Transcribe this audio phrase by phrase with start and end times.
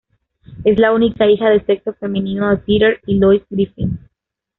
[0.63, 3.99] Es la única hija de sexo femenino de Peter y Lois Griffin.